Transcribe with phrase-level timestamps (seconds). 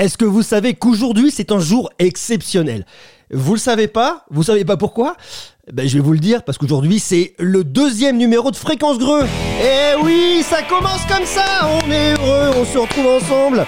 [0.00, 2.86] Est-ce que vous savez qu'aujourd'hui c'est un jour exceptionnel?
[3.30, 4.24] Vous le savez pas?
[4.30, 5.14] Vous savez pas pourquoi?
[5.70, 9.26] Ben, je vais vous le dire parce qu'aujourd'hui c'est le deuxième numéro de Fréquence Greux.
[9.62, 11.44] Eh oui, ça commence comme ça.
[11.84, 13.66] On est heureux, on se retrouve ensemble.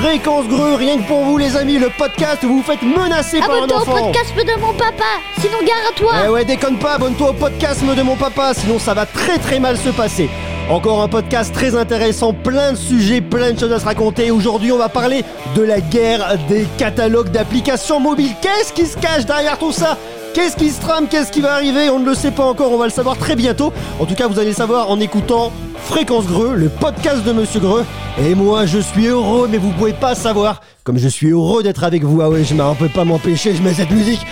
[0.00, 3.40] Fréquence Greux, rien que pour vous les amis, le podcast où vous vous faites menacer
[3.40, 4.06] par un Abonne-toi au enfant.
[4.06, 5.04] podcast de mon papa,
[5.38, 6.12] sinon gare à toi.
[6.24, 9.60] Eh ouais, déconne pas, abonne-toi au podcast de mon papa, sinon ça va très très
[9.60, 10.30] mal se passer.
[10.68, 14.32] Encore un podcast très intéressant, plein de sujets, plein de choses à se raconter.
[14.32, 15.24] Aujourd'hui, on va parler
[15.54, 18.32] de la guerre des catalogues d'applications mobiles.
[18.42, 19.96] Qu'est-ce qui se cache derrière tout ça?
[20.34, 21.06] Qu'est-ce qui se trame?
[21.06, 21.88] Qu'est-ce qui va arriver?
[21.88, 23.72] On ne le sait pas encore, on va le savoir très bientôt.
[24.00, 25.52] En tout cas, vous allez le savoir en écoutant
[25.84, 27.84] Fréquence Greux, le podcast de Monsieur Greux.
[28.18, 31.84] Et moi, je suis heureux, mais vous pouvez pas savoir comme je suis heureux d'être
[31.84, 32.20] avec vous.
[32.22, 34.26] Ah ouais, je ne peux pas m'empêcher, je mets cette musique.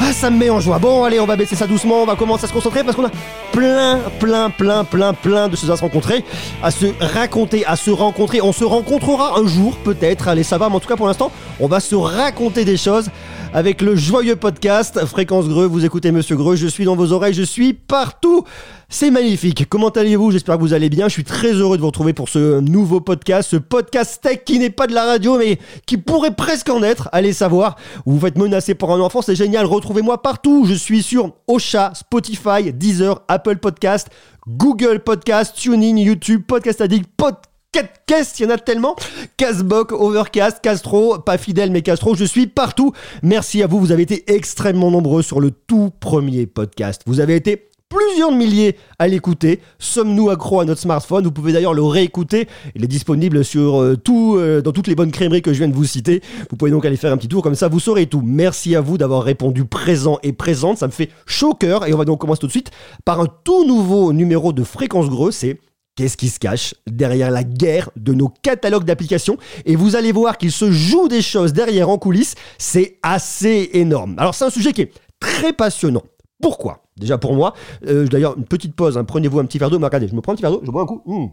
[0.00, 0.78] Ah, ça me met en joie.
[0.78, 3.06] Bon, allez, on va baisser ça doucement, on va commencer à se concentrer parce qu'on
[3.06, 3.10] a
[3.52, 6.24] plein, plein, plein, plein, plein de choses à se rencontrer,
[6.62, 8.40] à se raconter, à se rencontrer.
[8.40, 11.30] On se rencontrera un jour, peut-être, allez, ça va, mais en tout cas, pour l'instant,
[11.60, 13.10] on va se raconter des choses
[13.54, 15.66] avec le joyeux podcast Fréquence Greux.
[15.66, 18.44] Vous écoutez Monsieur Greux, je suis dans vos oreilles, je suis partout.
[18.90, 19.68] C'est magnifique.
[19.68, 20.30] Comment allez-vous?
[20.30, 21.08] J'espère que vous allez bien.
[21.08, 24.58] Je suis très heureux de vous retrouver pour ce nouveau podcast, ce podcast tech qui
[24.58, 27.10] n'est pas de la radio, mais qui pourrait presque en être.
[27.12, 27.76] Allez savoir.
[28.06, 29.66] Vous vous faites menacer par un enfant, c'est génial.
[29.78, 30.64] Retrouvez-moi partout.
[30.66, 34.08] Je suis sur Ocha, Spotify, Deezer, Apple Podcast,
[34.48, 38.40] Google Podcast, TuneIn, YouTube, Podcast Addict, Podcast.
[38.40, 38.96] il y en a tellement.
[39.36, 42.92] Castbox, Overcast, Castro, pas fidèle mais Castro, je suis partout.
[43.22, 47.02] Merci à vous, vous avez été extrêmement nombreux sur le tout premier podcast.
[47.06, 49.60] Vous avez été plusieurs milliers à l'écouter.
[49.78, 51.24] Sommes-nous accros à notre smartphone?
[51.24, 52.48] Vous pouvez d'ailleurs le réécouter.
[52.74, 55.68] Il est disponible sur euh, tout, euh, dans toutes les bonnes crèmeries que je viens
[55.68, 56.22] de vous citer.
[56.50, 58.22] Vous pouvez donc aller faire un petit tour comme ça, vous saurez tout.
[58.24, 60.78] Merci à vous d'avoir répondu présent et présente.
[60.78, 61.86] Ça me fait chaud au cœur.
[61.86, 62.70] Et on va donc commencer tout de suite
[63.04, 65.32] par un tout nouveau numéro de Fréquence Greux.
[65.32, 65.58] C'est
[65.98, 69.36] Qu'est-ce qui se cache derrière la guerre de nos catalogues d'applications?
[69.64, 72.36] Et vous allez voir qu'il se joue des choses derrière en coulisses.
[72.56, 74.14] C'est assez énorme.
[74.16, 76.04] Alors c'est un sujet qui est très passionnant.
[76.40, 76.84] Pourquoi?
[76.98, 77.54] Déjà pour moi,
[77.86, 79.04] euh, d'ailleurs une petite pause, hein.
[79.04, 80.82] prenez-vous un petit verre d'eau, regardez, je me prends un petit verre d'eau, je bois
[80.82, 81.02] un coup.
[81.06, 81.28] Mmh.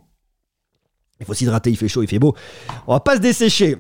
[1.20, 2.36] Il faut s'hydrater, il fait chaud, il fait beau.
[2.88, 3.78] On va pas se dessécher.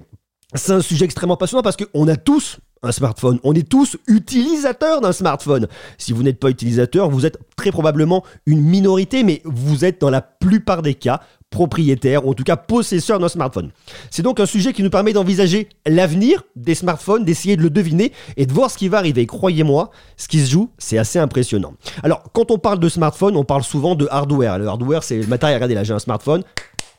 [0.53, 3.39] C'est un sujet extrêmement passionnant parce qu'on a tous un smartphone.
[3.43, 5.67] On est tous utilisateurs d'un smartphone.
[5.97, 10.09] Si vous n'êtes pas utilisateur, vous êtes très probablement une minorité, mais vous êtes dans
[10.09, 11.21] la plupart des cas
[11.55, 13.71] propriétaire ou en tout cas possesseur d'un smartphone.
[14.11, 18.11] C'est donc un sujet qui nous permet d'envisager l'avenir des smartphones, d'essayer de le deviner
[18.35, 19.25] et de voir ce qui va arriver.
[19.25, 21.73] Croyez-moi, ce qui se joue, c'est assez impressionnant.
[22.03, 24.59] Alors, quand on parle de smartphone, on parle souvent de hardware.
[24.59, 25.55] Le hardware, c'est le matériel.
[25.55, 26.43] Regardez là, j'ai un smartphone,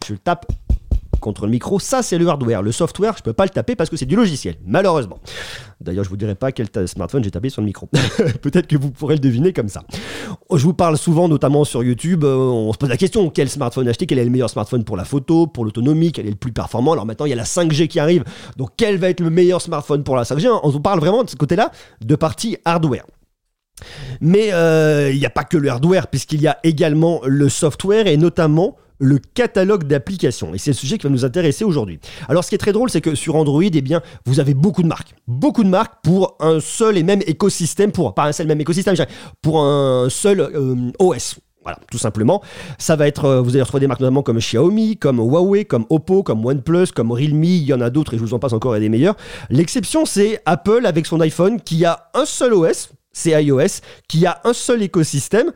[0.06, 0.47] je le tape
[1.21, 2.62] contre le micro, ça c'est le hardware.
[2.62, 5.19] Le software, je peux pas le taper parce que c'est du logiciel, malheureusement.
[5.81, 7.88] D'ailleurs, je vous dirai pas quel smartphone j'ai tapé sur le micro.
[8.43, 9.82] Peut-être que vous pourrez le deviner comme ça.
[10.53, 13.87] Je vous parle souvent, notamment sur YouTube, euh, on se pose la question quel smartphone
[13.88, 16.53] acheter, quel est le meilleur smartphone pour la photo, pour l'autonomie, quel est le plus
[16.53, 16.93] performant?
[16.93, 18.25] Alors maintenant, il y a la 5G qui arrive,
[18.56, 21.31] donc quel va être le meilleur smartphone pour la 5G On vous parle vraiment de
[21.31, 21.71] ce côté-là
[22.05, 23.05] de partie hardware.
[24.21, 28.06] Mais euh, il n'y a pas que le hardware, puisqu'il y a également le software
[28.06, 30.55] et notamment le catalogue d'applications.
[30.55, 31.99] Et c'est le sujet qui va nous intéresser aujourd'hui.
[32.29, 34.83] Alors ce qui est très drôle, c'est que sur Android, eh bien, vous avez beaucoup
[34.83, 35.15] de marques.
[35.27, 38.97] Beaucoup de marques pour un seul et même écosystème, pour pas un seul même écosystème,
[39.43, 41.37] pour un seul euh, OS.
[41.67, 42.43] Voilà, tout simplement.
[42.79, 45.85] Ça va être, euh, vous allez retrouver des marques notamment comme Xiaomi, comme Huawei, comme
[45.91, 48.53] Oppo, comme OnePlus, comme Realme, il y en a d'autres et je vous en passe
[48.53, 49.17] encore et des meilleurs.
[49.51, 54.41] L'exception, c'est Apple avec son iPhone qui a un seul OS, c'est iOS, qui a
[54.44, 55.50] un seul écosystème,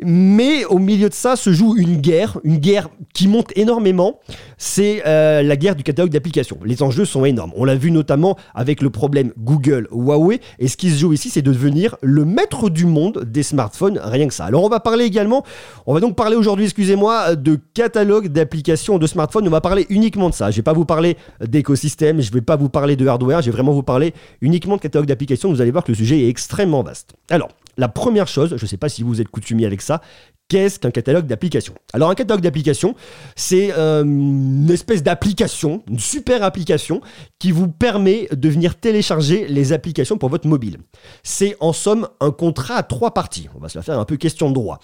[0.00, 4.20] mais au milieu de ça se joue une guerre, une guerre qui monte énormément,
[4.58, 6.58] c'est euh, la guerre du catalogue d'applications.
[6.64, 7.52] Les enjeux sont énormes.
[7.56, 11.30] On l'a vu notamment avec le problème Google, Huawei, et ce qui se joue ici,
[11.30, 14.44] c'est de devenir le maître du monde des smartphones, rien que ça.
[14.44, 15.44] Alors on va parler également,
[15.86, 20.28] on va donc parler aujourd'hui, excusez-moi, de catalogue d'applications de smartphones, on va parler uniquement
[20.28, 20.50] de ça.
[20.50, 23.56] Je vais pas vous parler d'écosystème, je vais pas vous parler de hardware, je vais
[23.56, 26.82] vraiment vous parler uniquement de catalogue d'applications, vous allez voir que le sujet est extrêmement
[26.82, 26.97] vaste.
[27.30, 30.00] Alors, la première chose, je ne sais pas si vous êtes coutumier avec ça,
[30.48, 31.74] qu'est-ce qu'un catalogue d'applications?
[31.92, 32.94] Alors un catalogue d'applications,
[33.36, 37.00] c'est euh, une espèce d'application, une super application
[37.38, 40.78] qui vous permet de venir télécharger les applications pour votre mobile.
[41.22, 43.48] C'est en somme un contrat à trois parties.
[43.54, 44.80] On va se la faire un peu question de droit.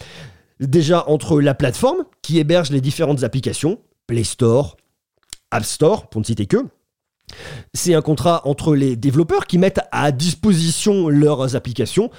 [0.61, 4.77] Déjà entre la plateforme qui héberge les différentes applications, Play Store,
[5.51, 6.59] App Store, pour ne citer que,
[7.73, 12.11] c'est un contrat entre les développeurs qui mettent à disposition leurs applications,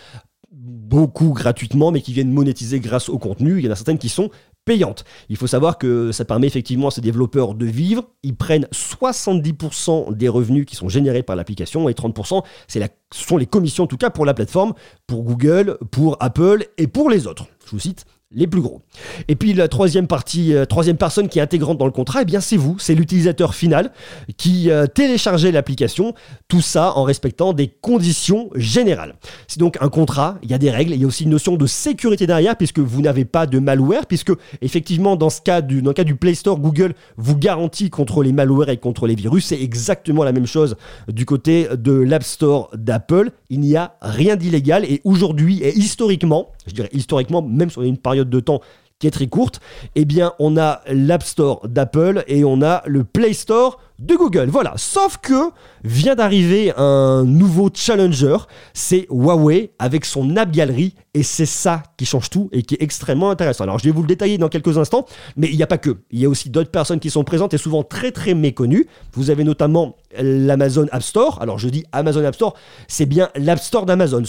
[0.51, 3.59] beaucoup gratuitement, mais qui viennent monétiser grâce au contenu.
[3.59, 4.29] Il y en a certaines qui sont
[4.65, 5.05] payantes.
[5.29, 8.09] Il faut savoir que ça permet effectivement à ces développeurs de vivre.
[8.23, 13.25] Ils prennent 70% des revenus qui sont générés par l'application et 30% c'est la, ce
[13.25, 14.73] sont les commissions en tout cas pour la plateforme,
[15.07, 17.45] pour Google, pour Apple et pour les autres.
[17.65, 18.81] Je vous cite les plus gros.
[19.27, 22.25] Et puis la troisième partie, euh, troisième personne qui est intégrante dans le contrat, eh
[22.25, 23.91] bien c'est vous, c'est l'utilisateur final
[24.37, 26.13] qui euh, téléchargeait l'application,
[26.47, 29.15] tout ça en respectant des conditions générales.
[29.47, 31.55] C'est donc un contrat, il y a des règles, il y a aussi une notion
[31.55, 34.31] de sécurité derrière puisque vous n'avez pas de malware, puisque
[34.61, 38.33] effectivement dans ce cas dans le cas du Play Store, Google vous garantit contre les
[38.33, 42.69] malwares et contre les virus, c'est exactement la même chose du côté de l'App Store
[42.73, 43.31] d'Apple.
[43.49, 47.97] Il n'y a rien d'illégal et aujourd'hui et historiquement, je dirais historiquement, même sur une
[47.97, 48.61] période de temps
[48.99, 49.59] qui est très courte,
[49.95, 54.49] eh bien on a l'App Store d'Apple et on a le Play Store de Google.
[54.49, 55.51] Voilà, sauf que
[55.83, 58.37] vient d'arriver un nouveau challenger,
[58.73, 62.81] c'est Huawei avec son App Gallery et c'est ça qui change tout et qui est
[62.81, 63.63] extrêmement intéressant.
[63.63, 65.05] Alors je vais vous le détailler dans quelques instants,
[65.37, 65.97] mais il n'y a pas que.
[66.11, 68.87] Il y a aussi d'autres personnes qui sont présentes et souvent très très méconnues.
[69.13, 71.41] Vous avez notamment l'Amazon App Store.
[71.41, 72.53] Alors je dis Amazon App Store,
[72.87, 74.23] c'est bien l'App Store d'Amazon.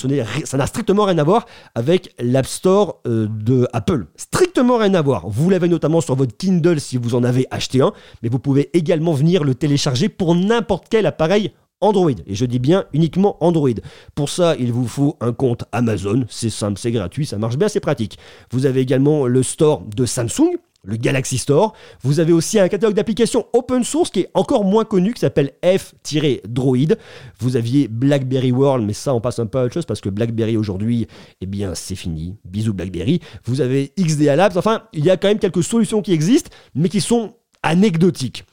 [0.44, 4.06] Ça n'a strictement rien à voir avec l'App Store euh, de Apple.
[4.16, 5.28] Strictement rien à voir.
[5.28, 7.92] Vous l'avez notamment sur votre Kindle si vous en avez acheté un,
[8.22, 12.10] mais vous pouvez également venir le télécharger pour n'importe quel appareil Android.
[12.26, 13.70] Et je dis bien uniquement Android.
[14.14, 16.24] Pour ça, il vous faut un compte Amazon.
[16.28, 18.18] C'est simple, c'est gratuit, ça marche bien, c'est pratique.
[18.50, 20.56] Vous avez également le store de Samsung,
[20.86, 21.74] le Galaxy Store.
[22.02, 25.52] Vous avez aussi un catalogue d'applications open source qui est encore moins connu, qui s'appelle
[25.62, 26.96] F-Droid.
[27.40, 30.08] Vous aviez BlackBerry World, mais ça, on passe un peu à autre chose parce que
[30.08, 31.06] BlackBerry aujourd'hui,
[31.40, 32.36] eh bien, c'est fini.
[32.44, 33.20] Bisous BlackBerry.
[33.44, 34.56] Vous avez XDA Labs.
[34.56, 38.44] Enfin, il y a quand même quelques solutions qui existent, mais qui sont anecdotiques.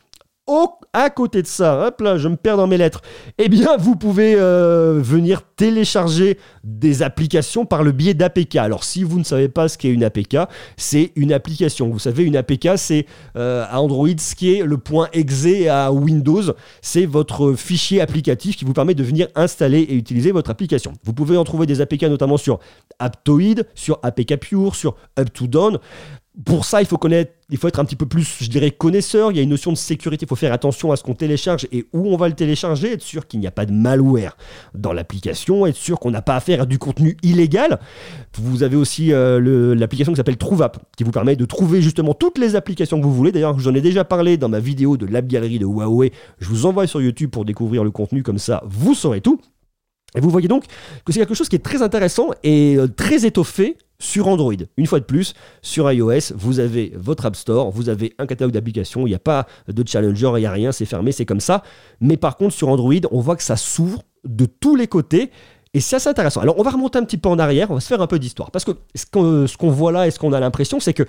[0.46, 3.02] Au, à côté de ça, hop là, je me perds dans mes lettres.
[3.38, 8.58] Eh bien, vous pouvez euh, venir télécharger des applications par le biais d'APK.
[8.58, 10.36] Alors, si vous ne savez pas ce qu'est une APK,
[10.76, 11.88] c'est une application.
[11.88, 13.06] Vous savez, une APK, c'est
[13.38, 16.44] euh, à Android ce qui est le point exe à Windows.
[16.82, 20.92] C'est votre fichier applicatif qui vous permet de venir installer et utiliser votre application.
[21.06, 22.60] Vous pouvez en trouver des APK notamment sur
[23.00, 25.80] Aptoid, sur APK Pure, sur Up2Down
[26.46, 29.32] pour ça, il faut connaître, il faut être un petit peu plus, je dirais, connaisseur.
[29.32, 30.26] Il y a une notion de sécurité.
[30.26, 32.94] Il faut faire attention à ce qu'on télécharge et où on va le télécharger.
[32.94, 34.36] Être sûr qu'il n'y a pas de malware
[34.74, 35.68] dans l'application.
[35.68, 37.80] Être sûr qu'on n'a pas affaire à du contenu illégal.
[38.40, 42.40] Vous avez aussi euh, l'application qui s'appelle TrouveApp, qui vous permet de trouver justement toutes
[42.40, 43.32] les applications que vous voulez.
[43.32, 46.12] D'ailleurs, j'en ai déjà parlé dans ma vidéo de l'App Gallery de Huawei.
[46.40, 48.24] Je vous envoie sur YouTube pour découvrir le contenu.
[48.24, 49.40] Comme ça, vous saurez tout.
[50.16, 50.66] Et vous voyez donc
[51.06, 54.54] que c'est quelque chose qui est très intéressant et euh, très étoffé sur Android.
[54.78, 58.54] Une fois de plus, sur iOS, vous avez votre App Store, vous avez un catalogue
[58.54, 61.40] d'applications, il n'y a pas de challenger, il n'y a rien, c'est fermé, c'est comme
[61.40, 61.64] ça.
[62.02, 65.32] Mais par contre, sur Android, on voit que ça s'ouvre de tous les côtés
[65.76, 66.42] et c'est assez intéressant.
[66.42, 68.20] Alors, on va remonter un petit peu en arrière, on va se faire un peu
[68.20, 68.52] d'histoire.
[68.52, 69.06] Parce que ce
[69.58, 71.02] qu'on voit là et ce qu'on a l'impression, c'est que,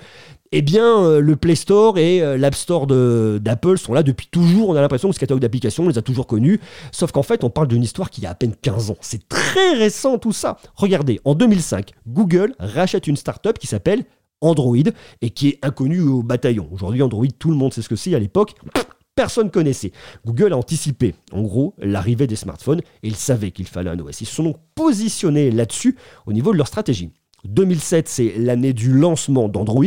[0.51, 4.69] eh bien, euh, le Play Store et euh, l'App Store d'Apple sont là depuis toujours.
[4.69, 6.59] On a l'impression que ce catalogue d'applications, on les a toujours connus.
[6.91, 8.97] Sauf qu'en fait, on parle d'une histoire qui a à peine 15 ans.
[9.01, 10.57] C'est très récent tout ça.
[10.75, 14.03] Regardez, en 2005, Google rachète une startup qui s'appelle
[14.41, 14.77] Android
[15.21, 16.67] et qui est inconnue au bataillon.
[16.71, 18.15] Aujourd'hui, Android, tout le monde sait ce que c'est.
[18.15, 18.55] À l'époque,
[19.15, 19.91] personne connaissait.
[20.25, 24.21] Google a anticipé, en gros, l'arrivée des smartphones et ils savaient qu'il fallait un OS.
[24.21, 27.11] Ils se sont donc positionnés là-dessus au niveau de leur stratégie.
[27.45, 29.85] 2007, c'est l'année du lancement d'Android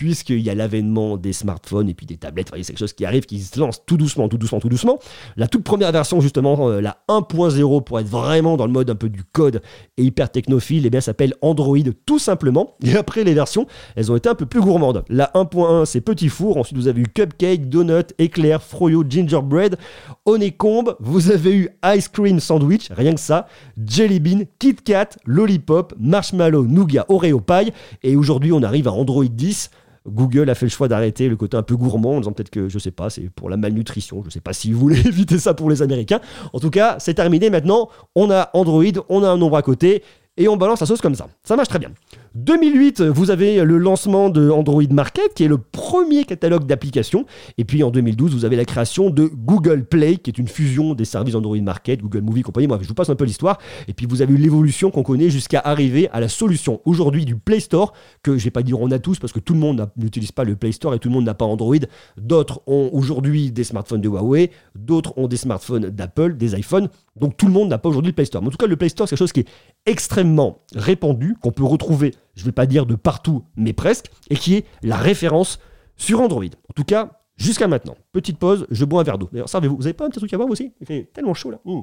[0.00, 2.50] puisqu'il y a l'avènement des smartphones et puis des tablettes.
[2.54, 4.98] c'est quelque chose qui arrive, qui se lance tout doucement, tout doucement, tout doucement.
[5.36, 8.94] La toute première version, justement, euh, la 1.0, pour être vraiment dans le mode un
[8.94, 9.60] peu du code
[9.98, 11.76] et hyper technophile, eh bien, s'appelle Android
[12.06, 12.78] tout simplement.
[12.82, 15.04] Et après, les versions, elles ont été un peu plus gourmandes.
[15.10, 16.56] La 1.1, c'est Petit Four.
[16.56, 19.76] Ensuite, vous avez eu Cupcake, Donut, Éclair, Froyo, Gingerbread,
[20.24, 20.94] Honeycomb.
[21.00, 23.48] Vous avez eu Ice Cream Sandwich, rien que ça.
[23.76, 27.70] Jelly Bean, Kit Kat, Lollipop, Marshmallow, Nougat, Oreo Pie.
[28.02, 29.68] Et aujourd'hui, on arrive à Android 10.
[30.06, 32.68] Google a fait le choix d'arrêter le côté un peu gourmand en disant peut-être que,
[32.68, 34.22] je sais pas, c'est pour la malnutrition.
[34.24, 36.20] Je sais pas si vous voulez éviter ça pour les Américains.
[36.52, 37.88] En tout cas, c'est terminé maintenant.
[38.14, 40.02] On a Android, on a un nombre à côté
[40.40, 41.28] et on balance la sauce comme ça.
[41.44, 41.90] Ça marche très bien.
[42.34, 47.26] 2008, vous avez le lancement de Android Market, qui est le premier catalogue d'applications.
[47.58, 50.94] Et puis en 2012, vous avez la création de Google Play, qui est une fusion
[50.94, 52.68] des services Android Market, Google Movie, compagnie.
[52.68, 53.58] Moi, je vous passe un peu l'histoire.
[53.86, 57.36] Et puis vous avez eu l'évolution qu'on connaît jusqu'à arriver à la solution aujourd'hui du
[57.36, 57.92] Play Store,
[58.22, 60.44] que je vais pas dire on a tous, parce que tout le monde n'utilise pas
[60.44, 61.76] le Play Store et tout le monde n'a pas Android.
[62.16, 66.88] D'autres ont aujourd'hui des smartphones de Huawei, d'autres ont des smartphones d'Apple, des iPhones.
[67.16, 68.42] Donc tout le monde n'a pas aujourd'hui le Play Store.
[68.42, 69.48] Mais en tout cas, le Play Store, c'est quelque chose qui est
[69.86, 74.36] extrêmement répandu, qu'on peut retrouver je ne vais pas dire de partout, mais presque, et
[74.36, 75.58] qui est la référence
[75.96, 76.44] sur Android.
[76.44, 77.96] En tout cas, jusqu'à maintenant.
[78.12, 79.28] Petite pause, je bois un verre d'eau.
[79.30, 79.76] D'ailleurs, servez-vous.
[79.76, 80.72] Vous avez pas un petit truc à boire aussi?
[80.80, 81.58] Il fait tellement chaud là.
[81.64, 81.80] Mmh.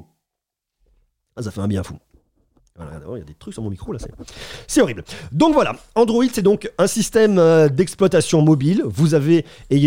[1.36, 1.94] Ah, ça fait un bien fou.
[2.74, 3.98] Voilà, il y a des trucs sur mon micro là,
[4.68, 5.02] c'est horrible.
[5.32, 8.82] Donc voilà, Android c'est donc un système euh, d'exploitation mobile.
[8.84, 9.44] Vous avez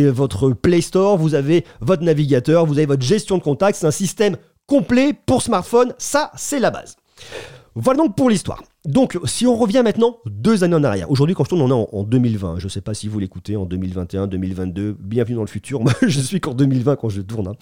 [0.09, 3.77] votre Play Store, vous avez votre navigateur, vous avez votre gestion de contacts.
[3.77, 4.35] C'est un système
[4.71, 5.93] complet pour smartphone.
[5.97, 6.95] Ça, c'est la base.
[7.75, 8.63] Voilà donc pour l'histoire.
[8.85, 11.87] Donc, si on revient maintenant deux années en arrière, aujourd'hui, quand je tourne, on est
[11.91, 12.57] en, 2020.
[12.57, 14.95] Je ne sais pas si vous l'écoutez en 2021, 2022.
[14.97, 15.81] Bienvenue dans le futur.
[15.83, 17.49] Moi, je suis qu'en 2020 quand je tourne.
[17.49, 17.55] Hein.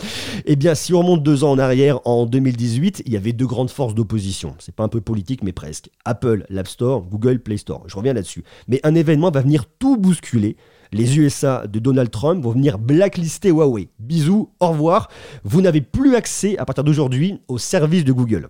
[0.46, 3.48] Eh bien, si on remonte deux ans en arrière, en 2018, il y avait deux
[3.48, 4.54] grandes forces d'opposition.
[4.60, 5.90] C'est pas un peu politique, mais presque.
[6.06, 7.86] Apple, l'App Store, Google, Play Store.
[7.88, 8.44] Je reviens là-dessus.
[8.68, 10.58] Mais un événement va venir tout bousculer.
[10.92, 13.90] Les USA de Donald Trump vont venir blacklister Huawei.
[14.00, 15.10] Bisous, au revoir.
[15.44, 18.48] Vous n'avez plus accès à partir d'aujourd'hui aux services de Google.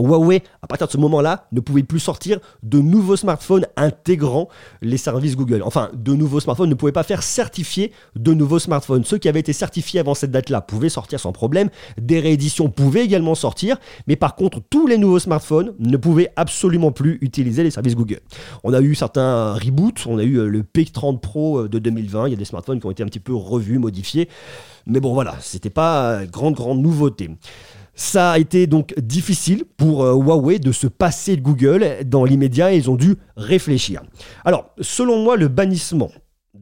[0.00, 4.48] Huawei, à partir de ce moment-là, ne pouvait plus sortir de nouveaux smartphones intégrant
[4.82, 5.62] les services Google.
[5.64, 9.04] Enfin, de nouveaux smartphones ne pouvaient pas faire certifier de nouveaux smartphones.
[9.04, 11.70] Ceux qui avaient été certifiés avant cette date-là pouvaient sortir sans problème.
[12.00, 13.76] Des rééditions pouvaient également sortir.
[14.06, 18.20] Mais par contre, tous les nouveaux smartphones ne pouvaient absolument plus utiliser les services Google.
[18.64, 20.06] On a eu certains reboots.
[20.06, 22.28] On a eu euh, le P30 Pro euh, de 2020.
[22.28, 24.28] Il y a des smartphones qui ont été un petit peu revus, modifiés.
[24.86, 27.30] Mais bon, voilà, c'était pas grande, grande nouveauté.
[28.02, 32.72] Ça a été donc difficile pour euh, Huawei de se passer de Google dans l'immédiat
[32.72, 34.00] et ils ont dû réfléchir.
[34.42, 36.10] Alors, selon moi, le bannissement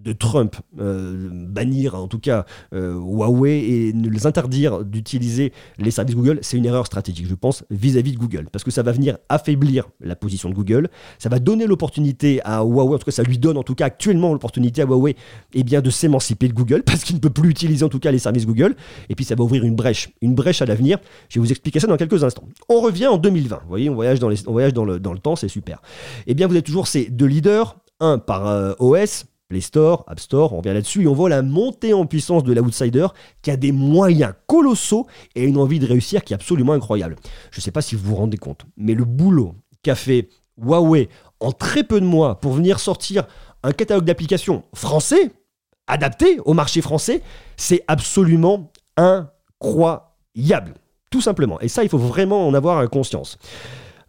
[0.09, 6.17] de Trump euh, bannir en tout cas euh, Huawei et les interdire d'utiliser les services
[6.17, 8.49] Google, c'est une erreur stratégique, je pense, vis-à-vis de Google.
[8.51, 10.89] Parce que ça va venir affaiblir la position de Google,
[11.19, 13.87] ça va donner l'opportunité à Huawei, en tout cas ça lui donne en tout cas
[13.87, 15.15] actuellement l'opportunité à Huawei
[15.53, 18.11] eh bien, de s'émanciper de Google, parce qu'il ne peut plus utiliser en tout cas
[18.11, 18.75] les services Google,
[19.11, 20.99] et puis ça va ouvrir une brèche, une brèche à l'avenir.
[21.29, 22.45] Je vais vous expliquer ça dans quelques instants.
[22.69, 24.29] On revient en 2020, vous voyez, on voyage dans
[24.85, 25.83] le temps, c'est super.
[26.27, 30.21] Eh bien vous êtes toujours ces deux leaders, un par euh, OS, Play Store, App
[30.21, 33.07] Store, on revient là-dessus et on voit la montée en puissance de l'outsider
[33.41, 37.17] qui a des moyens colossaux et une envie de réussir qui est absolument incroyable.
[37.51, 40.29] Je ne sais pas si vous vous rendez compte, mais le boulot qu'a fait
[40.61, 41.09] Huawei
[41.41, 43.27] en très peu de mois pour venir sortir
[43.63, 45.33] un catalogue d'applications français,
[45.87, 47.23] adapté au marché français,
[47.57, 50.75] c'est absolument incroyable.
[51.11, 51.59] Tout simplement.
[51.61, 53.39] Et ça, il faut vraiment en avoir conscience.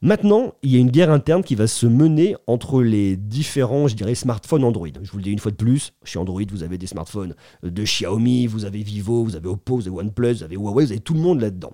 [0.02, 3.96] Maintenant, il y a une guerre interne qui va se mener entre les différents, je
[3.96, 4.88] dirais, smartphones Android.
[5.02, 7.84] Je vous le dis une fois de plus, chez Android, vous avez des smartphones de
[7.84, 11.02] Xiaomi, vous avez Vivo, vous avez Oppo, vous avez OnePlus, vous avez Huawei, vous avez
[11.02, 11.72] tout le monde là-dedans.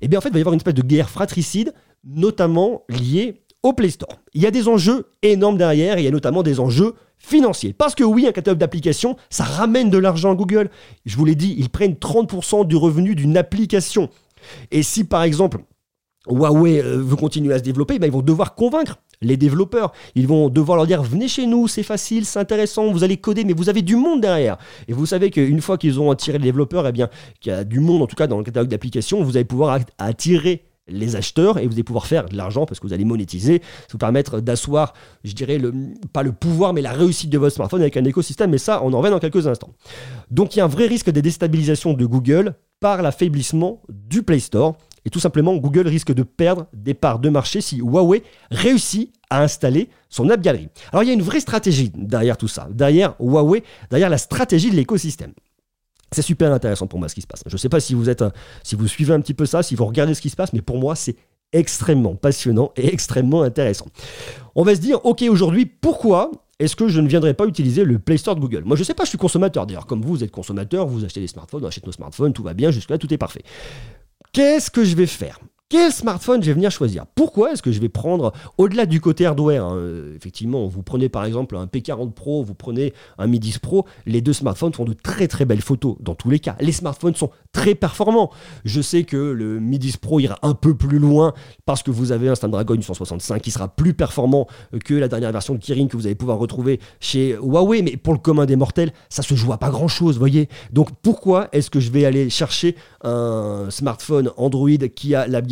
[0.00, 2.84] Et eh bien en fait, il va y avoir une espèce de guerre fratricide, notamment
[2.88, 4.16] liée au Play Store.
[4.32, 7.74] Il y a des enjeux énormes derrière, il y a notamment des enjeux financiers.
[7.74, 10.70] Parce que oui, un catalogue d'applications, ça ramène de l'argent à Google.
[11.04, 14.08] Je vous l'ai dit, ils prennent 30% du revenu d'une application.
[14.70, 15.58] Et si par exemple,
[16.26, 19.92] Huawei euh, veut continuer à se développer, ben, ils vont devoir convaincre les développeurs.
[20.14, 23.44] Ils vont devoir leur dire venez chez nous, c'est facile, c'est intéressant, vous allez coder,
[23.44, 24.58] mais vous avez du monde derrière.
[24.88, 27.08] Et vous savez qu'une fois qu'ils ont attiré les développeurs, eh bien,
[27.40, 29.80] qu'il y a du monde en tout cas dans le catalogue d'applications, vous allez pouvoir
[29.98, 33.62] attirer les acheteurs et vous allez pouvoir faire de l'argent parce que vous allez monétiser,
[33.90, 34.94] vous permettre d'asseoir,
[35.24, 35.60] je dirais,
[36.12, 38.50] pas le pouvoir, mais la réussite de votre smartphone avec un écosystème.
[38.50, 39.72] Mais ça, on en revient dans quelques instants.
[40.30, 44.40] Donc il y a un vrai risque de déstabilisation de Google par l'affaiblissement du Play
[44.40, 44.76] Store.
[45.04, 49.42] Et tout simplement, Google risque de perdre des parts de marché si Huawei réussit à
[49.42, 50.68] installer son App Gallery.
[50.92, 54.70] Alors il y a une vraie stratégie derrière tout ça, derrière Huawei, derrière la stratégie
[54.70, 55.32] de l'écosystème.
[56.12, 57.42] C'est super intéressant pour moi ce qui se passe.
[57.46, 58.24] Je ne sais pas si vous êtes,
[58.62, 60.62] si vous suivez un petit peu ça, si vous regardez ce qui se passe, mais
[60.62, 61.16] pour moi c'est
[61.52, 63.86] extrêmement passionnant et extrêmement intéressant.
[64.54, 67.98] On va se dire, ok aujourd'hui, pourquoi est-ce que je ne viendrai pas utiliser le
[67.98, 68.64] Play Store de Google?
[68.64, 71.04] Moi je ne sais pas, je suis consommateur d'ailleurs, comme vous, vous êtes consommateur, vous
[71.04, 73.42] achetez des smartphones, on achète nos smartphones, tout va bien, jusque-là tout est parfait.
[74.38, 75.40] Qu'est-ce que je vais faire?
[75.70, 77.04] Quel smartphone je vais venir choisir?
[77.14, 81.10] Pourquoi est-ce que je vais prendre, au-delà du côté hardware, hein, euh, effectivement, vous prenez
[81.10, 84.86] par exemple un P40 Pro, vous prenez un Mi 10 Pro, les deux smartphones font
[84.86, 86.56] de très très belles photos dans tous les cas.
[86.60, 88.30] Les smartphones sont très performants.
[88.64, 91.34] Je sais que le Mi 10 Pro ira un peu plus loin
[91.66, 94.46] parce que vous avez un Snapdragon 865 qui sera plus performant
[94.86, 98.14] que la dernière version de Kirin que vous allez pouvoir retrouver chez Huawei, mais pour
[98.14, 100.48] le commun des mortels, ça se joue à pas grand-chose, voyez.
[100.72, 105.42] Donc pourquoi est-ce que je vais aller chercher un smartphone Android qui a la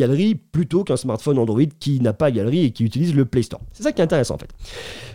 [0.52, 3.60] plutôt qu'un smartphone Android qui n'a pas galerie et qui utilise le Play Store.
[3.72, 4.50] C'est ça qui est intéressant en fait.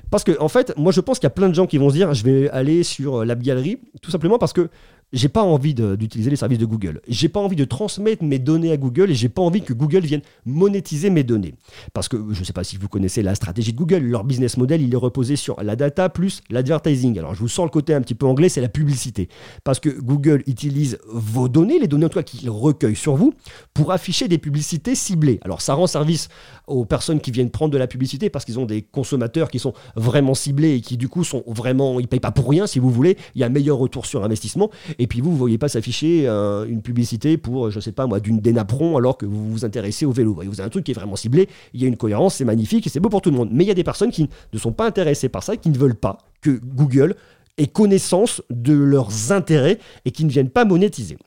[0.10, 1.90] Parce que en fait, moi je pense qu'il y a plein de gens qui vont
[1.90, 4.70] se dire je vais aller sur l'app galerie tout simplement parce que
[5.14, 7.02] j'ai pas envie d'utiliser les services de Google.
[7.08, 10.02] J'ai pas envie de transmettre mes données à Google et j'ai pas envie que Google
[10.02, 11.54] vienne monétiser mes données.
[11.94, 14.04] Parce que je ne sais pas si vous connaissez la stratégie de Google.
[14.04, 17.18] Leur business model, il est reposé sur la data plus l'advertising.
[17.20, 19.28] Alors je vous sens le côté un petit peu anglais, c'est la publicité.
[19.64, 23.34] Parce que Google utilise vos données, les données en tout cas qu'il recueille sur vous,
[23.74, 25.40] pour afficher des publicités ciblées.
[25.44, 26.30] Alors ça rend service
[26.68, 29.74] aux personnes qui viennent prendre de la publicité parce qu'ils ont des consommateurs qui sont
[29.96, 32.90] vraiment ciblés et qui du coup sont vraiment, ils payent pas pour rien si vous
[32.90, 33.18] voulez.
[33.36, 34.70] Il y a un meilleur retour sur investissement.
[35.02, 38.06] Et puis vous, ne voyez pas s'afficher euh, une publicité pour, je ne sais pas
[38.06, 40.36] moi, d'une Dénapron alors que vous vous intéressez au vélo.
[40.46, 42.86] Vous, avez un truc qui est vraiment ciblé, il y a une cohérence, c'est magnifique
[42.86, 43.50] et c'est beau pour tout le monde.
[43.52, 45.78] Mais il y a des personnes qui ne sont pas intéressées par ça, qui ne
[45.78, 47.16] veulent pas que Google
[47.58, 51.18] ait connaissance de leurs intérêts et qui ne viennent pas monétiser.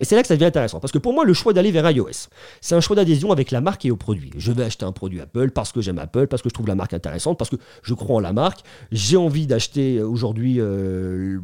[0.00, 1.88] Et c'est là que ça devient intéressant, parce que pour moi, le choix d'aller vers
[1.90, 2.28] iOS,
[2.60, 4.30] c'est un choix d'adhésion avec la marque et au produit.
[4.36, 6.74] Je vais acheter un produit Apple parce que j'aime Apple, parce que je trouve la
[6.74, 8.60] marque intéressante, parce que je crois en la marque.
[8.90, 11.38] J'ai envie d'acheter euh, aujourd'hui euh,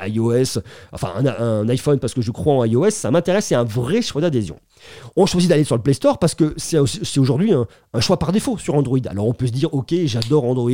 [0.00, 0.60] iOS,
[0.92, 2.90] enfin un, iPhone parce que je crois en iOS.
[2.90, 4.56] Ça m'intéresse, c'est un vrai choix d'adhésion.
[5.14, 6.78] On choisit d'aller sur le Play Store parce que c'est
[7.18, 8.98] aujourd'hui un, un, choix par défaut sur Android.
[9.06, 10.70] Alors on peut se dire, ok, j'adore Android,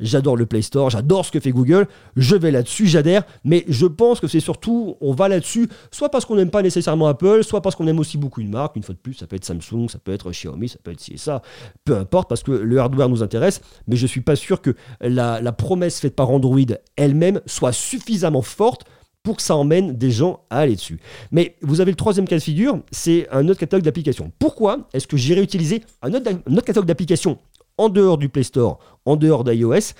[0.00, 3.84] j'adore le Play Store, j'adore ce que fait Google, je vais là-dessus, j'adhère, mais je
[3.84, 7.60] pense que c'est surtout, on va là-dessus, soit parce qu'on n'aime pas nécessairement Apple, soit
[7.60, 8.76] parce qu'on aime aussi beaucoup une marque.
[8.76, 11.00] Une fois de plus, ça peut être Samsung, ça peut être Xiaomi, ça peut être
[11.00, 11.42] ci et ça.
[11.84, 15.40] Peu importe, parce que le hardware nous intéresse, mais je suis pas sûr que la,
[15.40, 16.58] la promesse faite par Android
[16.96, 18.84] elle-même soit suffisamment forte
[19.22, 20.98] pour que ça emmène des gens à aller dessus.
[21.30, 24.32] Mais vous avez le troisième cas de figure, c'est un autre catalogue d'applications.
[24.38, 27.38] Pourquoi est-ce que j'irai utiliser un autre, un autre catalogue d'applications
[27.76, 29.92] en dehors du Play Store, en dehors d'iOS?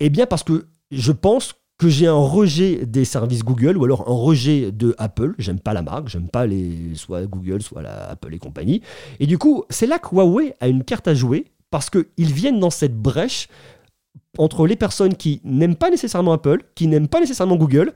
[0.00, 4.08] Eh bien parce que je pense que j'ai un rejet des services Google ou alors
[4.08, 5.34] un rejet de Apple.
[5.38, 8.80] J'aime pas la marque, j'aime pas les soit Google, soit Apple et compagnie.
[9.20, 12.60] Et du coup, c'est là que Huawei a une carte à jouer parce qu'ils viennent
[12.60, 13.48] dans cette brèche
[14.38, 17.92] entre les personnes qui n'aiment pas nécessairement Apple, qui n'aiment pas nécessairement Google,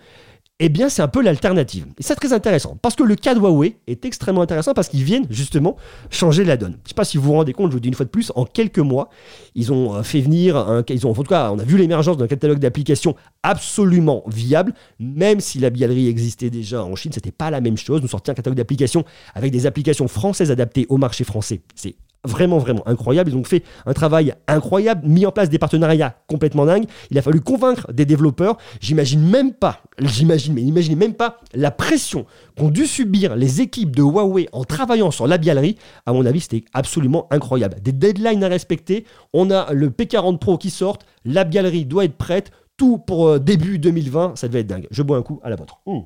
[0.60, 1.86] eh bien, c'est un peu l'alternative.
[1.98, 5.04] Et c'est très intéressant, parce que le cas de Huawei est extrêmement intéressant, parce qu'ils
[5.04, 5.76] viennent justement
[6.10, 6.72] changer la donne.
[6.72, 8.10] Je ne sais pas si vous vous rendez compte, je vous dis une fois de
[8.10, 9.08] plus, en quelques mois,
[9.54, 12.16] ils ont euh, fait venir, un, ils ont, en tout cas, on a vu l'émergence
[12.16, 17.50] d'un catalogue d'applications absolument viable, même si la bialerie existait déjà en Chine, c'était pas
[17.50, 18.02] la même chose.
[18.02, 21.60] Nous sortions un catalogue d'applications avec des applications françaises adaptées au marché français.
[21.76, 21.94] C'est
[22.24, 23.30] vraiment, vraiment incroyable.
[23.30, 26.86] Ils ont fait un travail incroyable, mis en place des partenariats complètement dingues.
[27.10, 28.56] Il a fallu convaincre des développeurs.
[28.80, 32.26] J'imagine même pas, j'imagine, mais imaginez même pas la pression
[32.58, 35.76] qu'ont dû subir les équipes de Huawei en travaillant sur la bialerie.
[36.06, 37.80] À mon avis, c'était absolument incroyable.
[37.80, 39.04] Des deadlines à respecter.
[39.32, 40.98] On a le P40 Pro qui sort.
[41.24, 42.50] La bialerie doit être prête.
[42.76, 44.36] Tout pour euh, début 2020.
[44.36, 44.86] Ça devait être dingue.
[44.90, 45.80] Je bois un coup à la vôtre.
[45.86, 46.00] Mmh.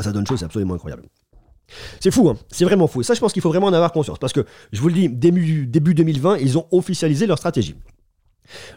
[0.00, 1.04] Ça donne chaud, c'est absolument incroyable.
[2.00, 3.00] C'est fou, hein c'est vraiment fou.
[3.00, 4.18] Et ça, je pense qu'il faut vraiment en avoir conscience.
[4.18, 7.74] Parce que, je vous le dis, début, début 2020, ils ont officialisé leur stratégie.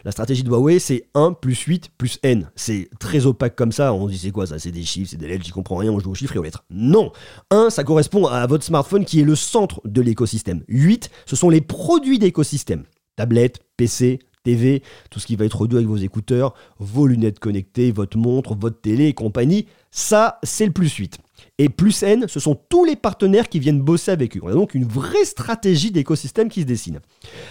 [0.04, 2.50] La stratégie de Huawei, c'est 1 plus 8 plus N.
[2.56, 3.92] C'est très opaque comme ça.
[3.92, 4.58] On dit c'est quoi ça?
[4.58, 6.42] C'est des chiffres, c'est des lettres, j'y comprends rien, on joue aux chiffres et aux
[6.42, 6.64] lettres.
[6.70, 7.12] Non
[7.50, 10.62] 1, ça correspond à votre smartphone qui est le centre de l'écosystème.
[10.68, 12.84] 8, ce sont les produits d'écosystème.
[13.16, 17.90] Tablette, PC, TV, tout ce qui va être audio avec vos écouteurs, vos lunettes connectées,
[17.92, 19.66] votre montre, votre télé et compagnie.
[19.90, 21.18] Ça, c'est le plus 8.
[21.58, 24.40] Et plus N, ce sont tous les partenaires qui viennent bosser avec eux.
[24.44, 27.00] On a donc une vraie stratégie d'écosystème qui se dessine.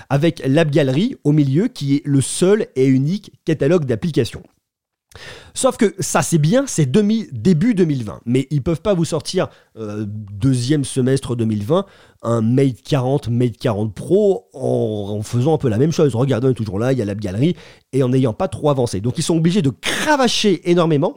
[0.10, 4.44] Avec la Galerie au milieu, qui est le seul et unique catalogue d'applications.
[5.54, 10.06] Sauf que ça c'est bien, c'est début 2020, mais ils peuvent pas vous sortir euh,
[10.08, 11.86] deuxième semestre 2020
[12.24, 16.14] un Mate 40, Mate 40 Pro en, en, faisant un peu la même chose.
[16.16, 17.56] Regardez, on est toujours là, il y a la galerie,
[17.94, 19.02] et en n'ayant pas trop avancé.
[19.02, 21.16] Donc ils sont obligés de cravacher énormément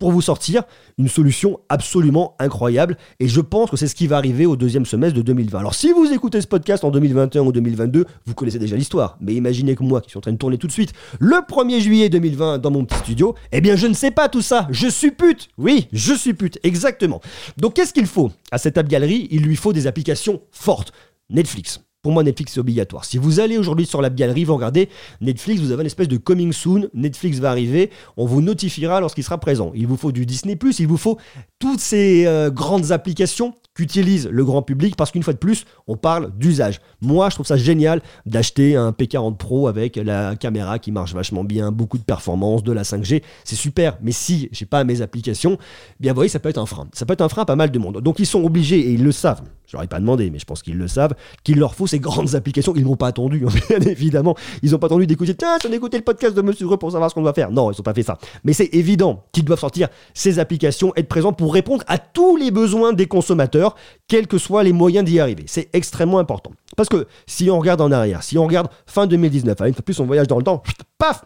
[0.00, 0.64] pour vous sortir
[0.98, 2.96] une solution absolument incroyable.
[3.20, 5.60] Et je pense que c'est ce qui va arriver au deuxième semestre de 2020.
[5.60, 9.16] Alors si vous écoutez ce podcast en 2021 ou 2022, vous connaissez déjà l'histoire.
[9.20, 11.80] Mais imaginez que moi, qui suis en train de tourner tout de suite, le 1er
[11.80, 14.66] juillet 2020 dans mon petit studio, eh bien je ne sais pas tout ça.
[14.70, 15.48] Je suis pute.
[15.58, 16.58] Oui, je suis pute.
[16.64, 17.20] Exactement.
[17.58, 18.32] Donc qu'est-ce qu'il faut?
[18.50, 20.92] À cette app galerie Il lui faut des applications fortes.
[21.28, 21.80] Netflix.
[22.02, 23.04] Pour moi, Netflix, c'est obligatoire.
[23.04, 24.88] Si vous allez aujourd'hui sur la galerie, vous regardez
[25.20, 26.88] Netflix, vous avez une espèce de coming soon.
[26.94, 29.70] Netflix va arriver, on vous notifiera lorsqu'il sera présent.
[29.74, 31.18] Il vous faut du Disney, il vous faut
[31.58, 35.98] toutes ces euh, grandes applications qu'utilise le grand public parce qu'une fois de plus, on
[35.98, 36.80] parle d'usage.
[37.02, 41.44] Moi, je trouve ça génial d'acheter un P40 Pro avec la caméra qui marche vachement
[41.44, 43.98] bien, beaucoup de performance, de la 5G, c'est super.
[44.00, 45.58] Mais si j'ai pas mes applications,
[46.00, 46.88] bien vous voyez, ça peut être un frein.
[46.94, 48.00] Ça peut être un frein à pas mal de monde.
[48.00, 49.42] Donc ils sont obligés et ils le savent.
[49.70, 52.00] Je leur ai pas demandé, mais je pense qu'ils le savent, qu'il leur faut ces
[52.00, 52.72] grandes applications.
[52.74, 54.34] Ils n'ont pas attendu, hein, bien évidemment.
[54.64, 57.14] Ils n'ont pas attendu d'écouter, tiens, on écouté le podcast de Monsieur pour savoir ce
[57.14, 57.52] qu'on doit faire.
[57.52, 58.18] Non, ils n'ont pas fait ça.
[58.42, 62.50] Mais c'est évident qu'ils doivent sortir ces applications, être présents pour répondre à tous les
[62.50, 63.76] besoins des consommateurs,
[64.08, 65.44] quels que soient les moyens d'y arriver.
[65.46, 66.50] C'est extrêmement important.
[66.76, 70.00] Parce que si on regarde en arrière, si on regarde fin 2019, une fois plus
[70.00, 70.64] on voyage dans le temps,
[70.98, 71.22] paf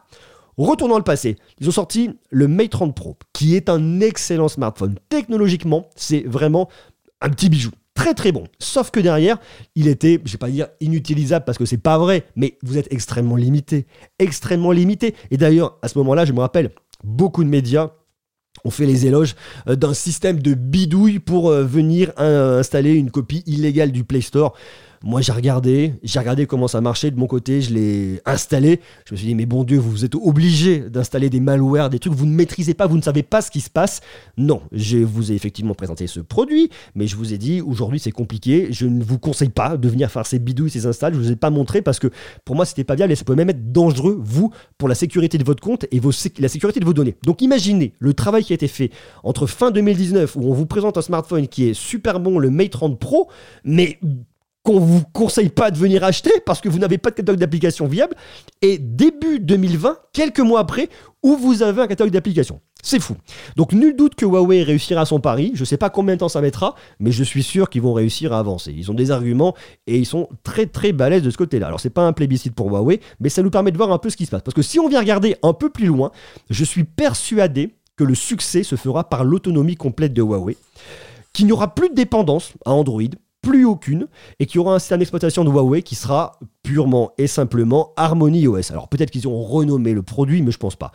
[0.59, 4.99] Retournons le passé, ils ont sorti le Mate 30 Pro, qui est un excellent smartphone.
[5.09, 6.69] Technologiquement, c'est vraiment
[7.23, 8.45] un petit bijou très très bon.
[8.59, 9.39] Sauf que derrière,
[9.75, 12.93] il était, je vais pas dire inutilisable parce que c'est pas vrai, mais vous êtes
[12.93, 13.87] extrêmement limité,
[14.19, 15.15] extrêmement limité.
[15.31, 16.71] Et d'ailleurs, à ce moment-là, je me rappelle,
[17.03, 17.93] beaucoup de médias
[18.65, 19.35] ont fait les éloges
[19.69, 24.55] euh, d'un système de bidouille pour euh, venir installer une copie illégale du Play Store.
[25.07, 28.81] Moi, j'ai regardé, j'ai regardé comment ça marchait de mon côté, je l'ai installé.
[29.07, 32.15] Je me suis dit, mais bon Dieu, vous êtes obligé d'installer des malwares, des trucs
[32.15, 34.01] vous ne maîtrisez pas, vous ne savez pas ce qui se passe.
[34.39, 38.13] Non, je vous ai effectivement présenté ce produit, mais je vous ai dit, aujourd'hui, c'est
[38.13, 38.69] compliqué.
[38.71, 41.13] Je ne vous conseille pas de venir faire ces bidouilles, ces installs.
[41.13, 42.09] Je vous ai pas montré parce que
[42.47, 45.37] pour moi, c'était pas viable et ça peut même être dangereux, vous, pour la sécurité
[45.37, 46.01] de votre compte et
[46.39, 47.17] la sécurité de vos données.
[47.25, 48.91] Donc, imaginez le travail qui a été fait
[49.23, 52.71] entre fin 2019 où on vous présente un smartphone qui est super bon, le Mate
[52.71, 53.29] 30 Pro,
[53.65, 53.99] mais
[54.65, 57.87] qu'on vous conseille pas de venir acheter parce que vous n'avez pas de catalogue d'application
[57.87, 58.17] viable,
[58.63, 60.89] et début 2020, quelques mois après,
[61.23, 62.61] où vous avez un catalogue d'applications.
[62.83, 63.15] C'est fou.
[63.57, 65.53] Donc nul doute que Huawei réussira son pari.
[65.55, 67.95] Je ne sais pas combien de temps ça mettra, mais je suis sûr qu'ils vont
[67.95, 68.75] réussir à avancer.
[68.77, 69.55] Ils ont des arguments
[69.87, 71.69] et ils sont très très balèzes de ce côté-là.
[71.69, 74.11] Alors c'est pas un plébiscite pour Huawei, mais ça nous permet de voir un peu
[74.11, 74.43] ce qui se passe.
[74.43, 76.11] Parce que si on vient regarder un peu plus loin,
[76.51, 80.59] je suis persuadé que le succès se fera par l'autonomie complète de Huawei,
[81.33, 83.03] qu'il n'y aura plus de dépendance à Android,
[83.45, 84.09] plus aucune,
[84.41, 88.49] et qu'il y aura un système d'exploitation de Huawei qui sera purement et simplement Harmony
[88.49, 88.71] OS.
[88.71, 90.93] Alors peut-être qu'ils ont renommé le produit, mais je pense pas.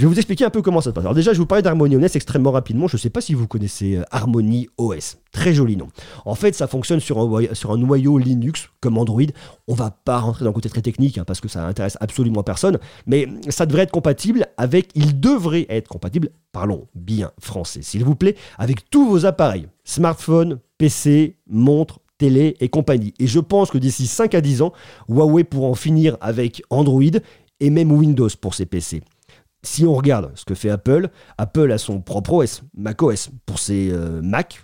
[0.00, 1.04] Je vais vous expliquer un peu comment ça se passe.
[1.04, 2.88] Alors déjà, je vous parler d'Harmony OS extrêmement rapidement.
[2.88, 5.18] Je ne sais pas si vous connaissez euh, Harmony OS.
[5.30, 5.88] Très joli nom.
[6.24, 9.26] En fait, ça fonctionne sur un, noyau Linux comme Android.
[9.68, 12.42] On va pas rentrer dans le côté très technique hein, parce que ça intéresse absolument
[12.42, 12.78] personne.
[13.04, 18.16] Mais ça devrait être compatible avec, il devrait être compatible, parlons bien français s'il vous
[18.16, 19.68] plaît, avec tous vos appareils.
[19.84, 23.12] Smartphone, PC, montre, télé et compagnie.
[23.18, 24.72] Et je pense que d'ici 5 à 10 ans,
[25.10, 27.02] Huawei pourra en finir avec Android
[27.60, 29.02] et même Windows pour ses PC
[29.62, 33.90] si on regarde ce que fait Apple, Apple a son propre OS, macOS, pour ses
[33.92, 34.62] euh, Mac.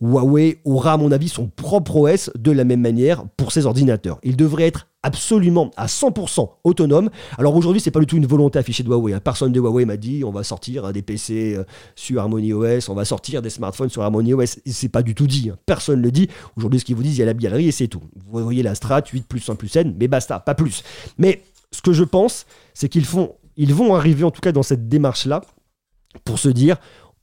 [0.00, 4.18] Huawei aura, à mon avis, son propre OS de la même manière pour ses ordinateurs.
[4.24, 7.08] Il devrait être absolument à 100% autonome.
[7.38, 9.12] Alors aujourd'hui, c'est pas du tout une volonté affichée de Huawei.
[9.12, 9.20] Hein.
[9.20, 12.94] Personne de Huawei m'a dit on va sortir des PC euh, sur Harmony OS, on
[12.94, 14.58] va sortir des smartphones sur Harmony OS.
[14.66, 15.50] C'est pas du tout dit.
[15.52, 15.58] Hein.
[15.66, 16.28] Personne ne le dit.
[16.56, 18.02] Aujourd'hui, ce qu'ils vous disent, il y a la galerie et c'est tout.
[18.28, 20.82] Vous voyez la Strat 8 plus 1 plus N, mais basta, pas plus.
[21.16, 24.62] Mais ce que je pense, c'est qu'ils font ils vont arriver en tout cas dans
[24.62, 25.42] cette démarche-là
[26.24, 26.76] pour se dire,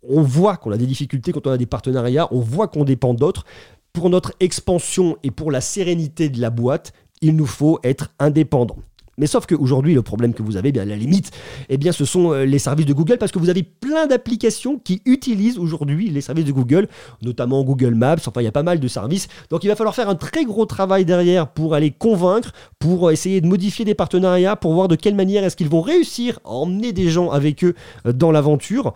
[0.03, 3.13] on voit qu'on a des difficultés quand on a des partenariats, on voit qu'on dépend
[3.13, 3.45] d'autres.
[3.93, 8.77] Pour notre expansion et pour la sérénité de la boîte, il nous faut être indépendant.
[9.19, 11.31] Mais sauf qu'aujourd'hui, le problème que vous avez, bien à la limite,
[11.69, 15.01] eh ce sont euh, les services de Google parce que vous avez plein d'applications qui
[15.05, 16.87] utilisent aujourd'hui les services de Google,
[17.21, 18.15] notamment Google Maps.
[18.25, 19.27] Enfin, il y a pas mal de services.
[19.49, 23.41] Donc, il va falloir faire un très gros travail derrière pour aller convaincre, pour essayer
[23.41, 26.93] de modifier des partenariats, pour voir de quelle manière est-ce qu'ils vont réussir à emmener
[26.93, 28.93] des gens avec eux euh, dans l'aventure.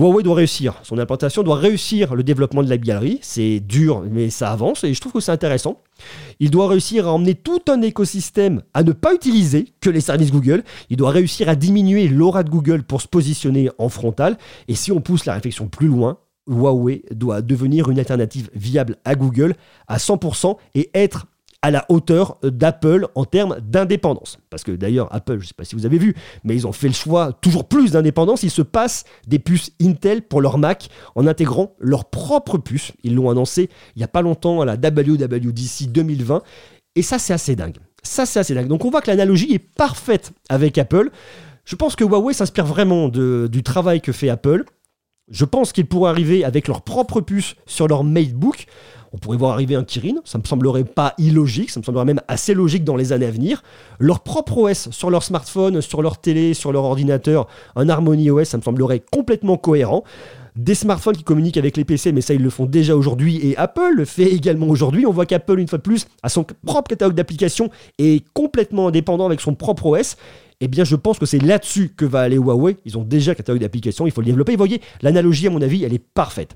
[0.00, 0.80] Huawei doit réussir.
[0.82, 3.18] Son implantation doit réussir le développement de la galerie.
[3.20, 5.82] C'est dur, mais ça avance et je trouve que c'est intéressant.
[6.38, 10.32] Il doit réussir à emmener tout un écosystème à ne pas utiliser que les services
[10.32, 10.64] Google.
[10.88, 14.38] Il doit réussir à diminuer l'aura de Google pour se positionner en frontal.
[14.68, 19.14] Et si on pousse la réflexion plus loin, Huawei doit devenir une alternative viable à
[19.14, 19.54] Google
[19.86, 21.26] à 100% et être
[21.62, 24.38] à la hauteur d'Apple en termes d'indépendance.
[24.48, 26.72] Parce que d'ailleurs, Apple, je ne sais pas si vous avez vu, mais ils ont
[26.72, 28.42] fait le choix toujours plus d'indépendance.
[28.42, 32.92] Ils se passent des puces Intel pour leur Mac en intégrant leur propre puce.
[33.02, 36.42] Ils l'ont annoncé il n'y a pas longtemps à la WWDC 2020.
[36.96, 37.76] Et ça, c'est assez dingue.
[38.02, 38.68] Ça, c'est assez dingue.
[38.68, 41.10] Donc on voit que l'analogie est parfaite avec Apple.
[41.64, 44.64] Je pense que Huawei s'inspire vraiment du travail que fait Apple.
[45.30, 48.66] Je pense qu'ils pourraient arriver avec leur propre puce sur leur MateBook.
[49.12, 52.20] On pourrait voir arriver un Kirin, ça me semblerait pas illogique, ça me semblerait même
[52.28, 53.62] assez logique dans les années à venir.
[53.98, 58.48] Leur propre OS sur leur smartphone, sur leur télé, sur leur ordinateur, un Harmony OS,
[58.48, 60.04] ça me semblerait complètement cohérent
[60.56, 63.56] des smartphones qui communiquent avec les PC, mais ça ils le font déjà aujourd'hui et
[63.56, 65.06] Apple le fait également aujourd'hui.
[65.06, 68.88] On voit qu'Apple, une fois de plus, a son propre catalogue d'applications et est complètement
[68.88, 70.16] indépendant avec son propre OS.
[70.62, 72.76] Eh bien, je pense que c'est là-dessus que va aller Huawei.
[72.84, 74.52] Ils ont déjà un catalogue d'applications, il faut le développer.
[74.52, 76.54] vous voyez, l'analogie, à mon avis, elle est parfaite.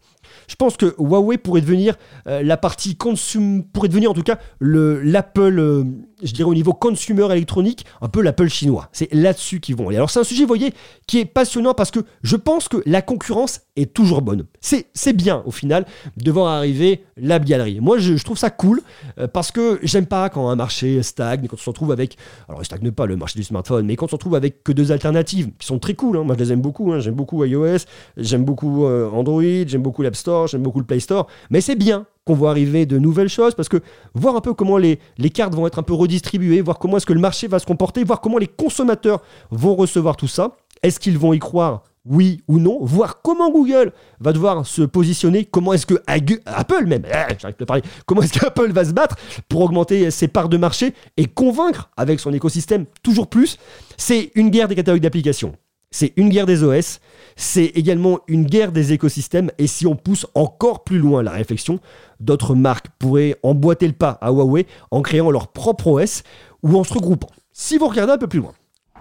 [0.49, 4.38] Je pense que Huawei pourrait devenir euh, la partie consume, pourrait devenir en tout cas
[4.61, 5.85] l'Apple, euh,
[6.23, 8.88] je dirais au niveau consumer électronique, un peu l'Apple chinois.
[8.92, 9.97] C'est là-dessus qu'ils vont aller.
[9.97, 10.73] Alors c'est un sujet, vous voyez,
[11.07, 14.44] qui est passionnant parce que je pense que la concurrence est toujours bonne.
[14.61, 15.85] C'est bien au final
[16.16, 17.81] de voir arriver la galerie.
[17.81, 18.81] Moi, je, trouve ça cool
[19.18, 22.16] euh, parce que j'aime pas quand un marché stagne, quand on se retrouve avec,
[22.49, 24.73] alors il stagne pas le marché du smartphone, mais quand on se retrouve avec que
[24.73, 26.16] deux alternatives qui sont très cool.
[26.16, 26.25] Hein.
[26.25, 26.92] Moi, je les aime beaucoup.
[26.92, 27.01] Hein.
[27.01, 27.79] J'aime beaucoup iOS,
[28.16, 32.34] j'aime beaucoup Android, j'aime beaucoup l'App J'aime beaucoup le Play Store, mais c'est bien qu'on
[32.34, 33.78] voit arriver de nouvelles choses, parce que
[34.14, 37.06] voir un peu comment les, les cartes vont être un peu redistribuées, voir comment est-ce
[37.06, 40.98] que le marché va se comporter, voir comment les consommateurs vont recevoir tout ça, est-ce
[40.98, 45.72] qu'ils vont y croire oui ou non, voir comment Google va devoir se positionner, comment
[45.72, 49.16] est-ce que Apple même, eh, j'arrive de parler, comment est-ce qu'Apple va se battre
[49.48, 53.58] pour augmenter ses parts de marché et convaincre avec son écosystème toujours plus.
[53.96, 55.54] C'est une guerre des catalogues d'applications.
[55.94, 56.98] C'est une guerre des OS,
[57.37, 61.78] c'est également une guerre des écosystèmes, et si on pousse encore plus loin la réflexion,
[62.18, 66.24] d'autres marques pourraient emboîter le pas à Huawei en créant leur propre OS
[66.64, 67.30] ou en se regroupant.
[67.52, 68.54] Si vous regardez un peu plus loin,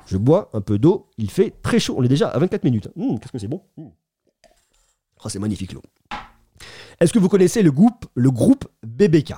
[0.05, 2.89] je bois un peu d'eau, il fait très chaud, on est déjà à 24 minutes.
[2.95, 3.63] Mmh, Qu'est-ce que c'est bon?
[3.75, 3.87] Mmh.
[5.25, 5.81] Oh, c'est magnifique l'eau.
[6.99, 9.33] Est-ce que vous connaissez le groupe, le groupe BBK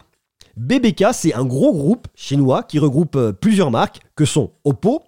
[0.58, 5.04] BBK, c'est un gros groupe chinois qui regroupe euh, plusieurs marques que sont Oppo,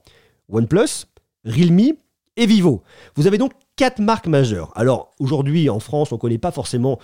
[0.48, 1.08] OnePlus,
[1.44, 1.98] Realme
[2.38, 2.84] et Vivo.
[3.16, 4.72] Vous avez donc quatre marques majeures.
[4.76, 7.00] Alors aujourd'hui en France, on ne connaît pas forcément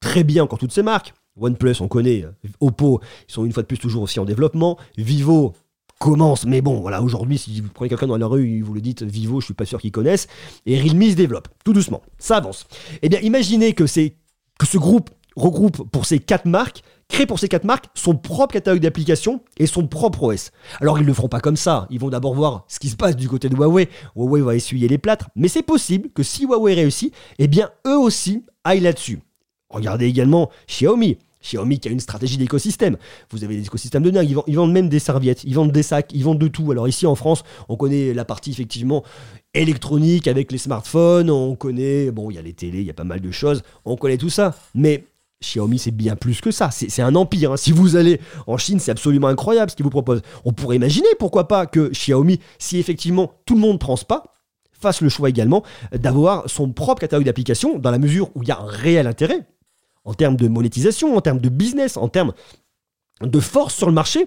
[0.00, 1.12] très bien encore toutes ces marques.
[1.38, 2.24] OnePlus, on connaît.
[2.24, 4.78] euh, Oppo, ils sont une fois de plus toujours aussi en développement.
[4.96, 5.52] Vivo
[5.98, 9.02] commence, mais bon, voilà, aujourd'hui, si vous prenez quelqu'un dans la rue vous le dites
[9.02, 10.28] Vivo, je suis pas sûr qu'ils connaissent.
[10.66, 12.66] Et Realme se développe, tout doucement, ça avance.
[13.02, 14.14] Eh bien, imaginez que, c'est-
[14.58, 18.54] que ce groupe regroupe pour ces quatre marques, crée pour ces quatre marques son propre
[18.54, 20.50] catalogue d'applications et son propre OS.
[20.80, 21.86] Alors, ils ne le feront pas comme ça.
[21.90, 23.88] Ils vont d'abord voir ce qui se passe du côté de Huawei.
[24.16, 27.98] Huawei va essuyer les plâtres, mais c'est possible que si Huawei réussit, eh bien, eux
[27.98, 29.20] aussi aillent là-dessus.
[29.68, 31.18] Regardez également Xiaomi.
[31.42, 32.96] Xiaomi qui a une stratégie d'écosystème.
[33.30, 34.28] Vous avez des écosystèmes de dingue.
[34.46, 36.70] Ils vendent, même des serviettes, ils vendent des sacs, ils vendent de tout.
[36.72, 39.04] Alors ici en France, on connaît la partie effectivement
[39.54, 41.30] électronique avec les smartphones.
[41.30, 43.62] On connaît, bon, il y a les télés, il y a pas mal de choses.
[43.84, 44.54] On connaît tout ça.
[44.74, 45.04] Mais
[45.42, 46.70] Xiaomi, c'est bien plus que ça.
[46.70, 47.52] C'est un empire.
[47.52, 47.56] hein.
[47.56, 50.22] Si vous allez en Chine, c'est absolument incroyable ce qu'ils vous proposent.
[50.44, 54.24] On pourrait imaginer, pourquoi pas, que Xiaomi, si effectivement tout le monde ne pense pas,
[54.72, 58.52] fasse le choix également d'avoir son propre catalogue d'applications dans la mesure où il y
[58.52, 59.46] a un réel intérêt
[60.04, 62.32] en termes de monétisation, en termes de business, en termes
[63.22, 64.26] de force sur le marché.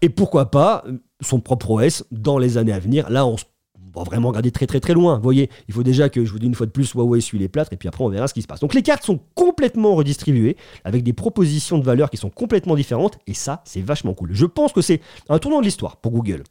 [0.00, 3.10] Et pourquoi pas euh, son propre OS dans les années à venir.
[3.10, 3.51] Là, on, s- on
[3.94, 5.16] va vraiment regarder très très très loin.
[5.16, 7.38] Vous voyez, il faut déjà que, je vous dis une fois de plus, Huawei suit
[7.38, 8.60] les plâtres et puis après on verra ce qui se passe.
[8.60, 13.18] Donc les cartes sont complètement redistribuées avec des propositions de valeur qui sont complètement différentes
[13.26, 14.30] et ça, c'est vachement cool.
[14.32, 16.44] Je pense que c'est un tournant de l'histoire pour Google.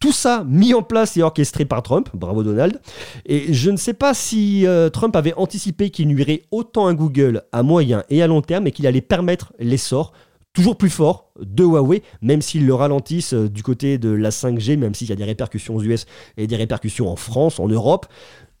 [0.00, 2.80] Tout ça mis en place et orchestré par Trump, bravo Donald.
[3.26, 7.42] Et je ne sais pas si euh, Trump avait anticipé qu'il nuirait autant à Google
[7.50, 10.12] à moyen et à long terme et qu'il allait permettre l'essor
[10.52, 14.76] toujours plus fort de Huawei, même s'ils le ralentissent euh, du côté de la 5G,
[14.76, 16.06] même s'il y a des répercussions aux US
[16.36, 18.06] et des répercussions en France, en Europe.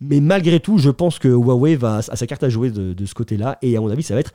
[0.00, 3.14] Mais malgré tout, je pense que Huawei va à sa carte à jouer de, ce
[3.14, 4.32] côté-là, et à mon avis, ça va être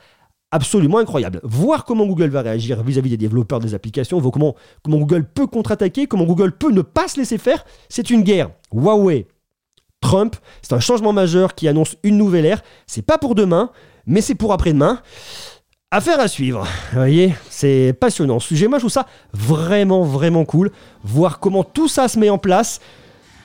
[0.51, 1.39] absolument incroyable.
[1.43, 5.47] Voir comment Google va réagir vis-à-vis des développeurs des applications, voir comment, comment Google peut
[5.47, 8.51] contre-attaquer, comment Google peut ne pas se laisser faire, c'est une guerre.
[8.73, 9.25] Huawei,
[10.01, 12.61] Trump, c'est un changement majeur qui annonce une nouvelle ère.
[12.87, 13.71] C'est pas pour demain,
[14.05, 15.01] mais c'est pour après-demain.
[15.95, 16.67] Affaire à suivre.
[16.91, 18.39] Vous voyez, c'est passionnant.
[18.39, 20.71] Sujet, moi, je trouve ça vraiment, vraiment cool.
[21.03, 22.81] Voir comment tout ça se met en place.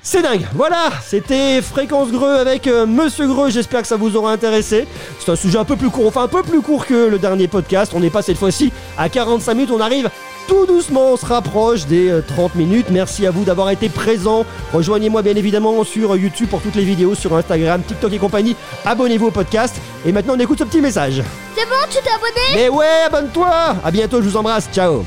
[0.02, 0.46] C'est dingue.
[0.54, 3.50] Voilà, c'était Fréquence Greux avec euh, Monsieur Greux.
[3.50, 4.86] J'espère que ça vous aura intéressé.
[5.18, 7.48] C'est un sujet un peu plus court, enfin un peu plus court que le dernier
[7.48, 7.92] podcast.
[7.94, 9.70] On n'est pas cette fois-ci à 45 minutes.
[9.70, 10.08] On arrive
[10.46, 12.86] tout doucement, on se rapproche des euh, 30 minutes.
[12.90, 14.46] Merci à vous d'avoir été présents.
[14.72, 18.56] Rejoignez-moi bien évidemment sur YouTube pour toutes les vidéos, sur Instagram, TikTok et compagnie.
[18.86, 19.76] Abonnez-vous au podcast.
[20.06, 21.22] Et maintenant, on écoute ce petit message.
[21.54, 22.54] C'est bon, tu t'es abonné?
[22.54, 24.68] Mais ouais, abonne-toi À bientôt, je vous embrasse.
[24.72, 25.04] Ciao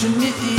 [0.00, 0.49] Passionate